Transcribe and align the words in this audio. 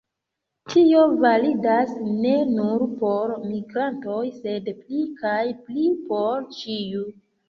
Tio 0.73 0.99
validas 1.25 1.91
ne 2.05 2.31
nur 2.53 2.85
por 3.01 3.33
migrantoj, 3.41 4.23
sed 4.39 4.71
pli 4.79 5.03
kaj 5.21 5.43
pli 5.69 5.85
por 6.09 6.49
ĉiu. 6.57 7.05